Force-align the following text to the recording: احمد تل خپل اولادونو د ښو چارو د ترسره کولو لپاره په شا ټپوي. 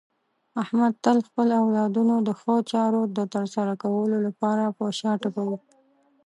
احمد 0.61 0.93
تل 1.03 1.17
خپل 1.27 1.47
اولادونو 1.61 2.15
د 2.27 2.29
ښو 2.39 2.55
چارو 2.71 3.01
د 3.17 3.19
ترسره 3.33 3.73
کولو 3.83 4.17
لپاره 4.27 4.63
په 4.77 4.83
شا 4.99 5.11
ټپوي. 5.21 5.57